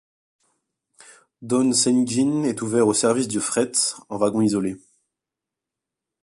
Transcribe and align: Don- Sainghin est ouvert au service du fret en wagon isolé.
Don- 1.43 1.73
Sainghin 1.73 2.41
est 2.45 2.63
ouvert 2.63 2.87
au 2.87 2.93
service 2.95 3.27
du 3.27 3.39
fret 3.39 3.71
en 4.09 4.17
wagon 4.17 4.41
isolé. 4.41 4.77